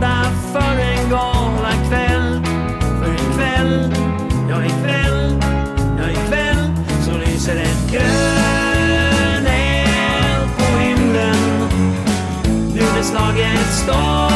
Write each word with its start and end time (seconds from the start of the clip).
städa 0.00 0.30
för 0.52 0.80
en 0.80 1.10
galakväll. 1.10 2.40
För 3.00 3.14
ikväll, 3.14 3.94
ja 4.50 4.64
ikväll, 4.64 5.42
ja 5.98 6.10
ikväll 6.10 6.70
så 7.04 7.18
lyser 7.18 7.56
en 7.56 7.92
grön 7.92 9.46
eld 9.46 10.50
på 10.58 10.78
himlen. 10.78 11.36
Nu 12.74 12.80
är 12.98 13.02
slaget 13.02 13.72
stort 13.72 14.29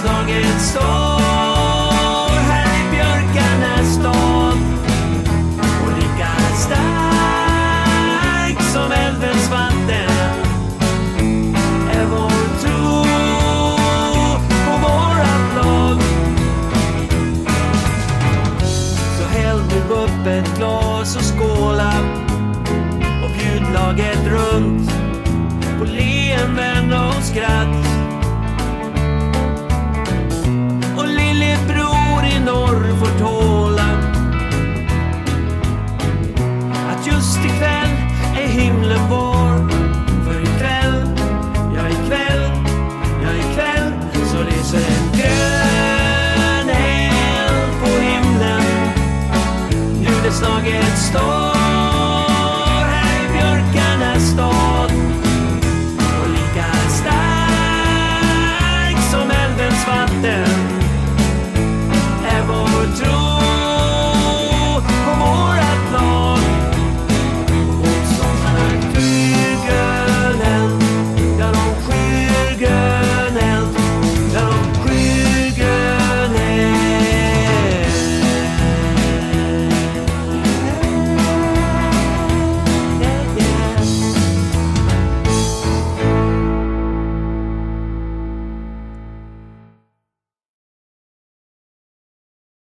Slaget 0.00 0.60
står 0.60 2.40
här 2.40 2.66
i 2.66 2.90
björkarnas 2.90 3.94
stad. 3.94 4.58
Och 5.84 5.92
lika 5.98 6.30
stark 6.56 8.58
som 8.72 8.92
älvens 8.92 9.50
vatten 9.50 10.10
är 11.90 12.04
vår 12.10 12.30
tro 12.60 13.04
på 14.66 14.72
vårat 14.82 15.46
lag. 15.56 15.98
Så 19.18 19.24
häll 19.38 19.60
nu 19.68 19.78
upp 19.94 20.26
ett 20.26 20.56
glas 20.58 21.16
och 21.16 21.22
skåla 21.22 21.92
och 23.24 23.30
bjud 23.38 23.62
laget 23.74 24.26
runt. 24.26 24.90
På 25.78 25.84
leenden 25.84 26.92
och 26.92 27.22
skratt. 27.22 27.86
det 50.26 50.32
slaget 50.32 50.98
står. 50.98 51.56
Här 52.86 53.24
i 53.24 53.28
björkarnas 53.32 54.30
stad 54.32 54.65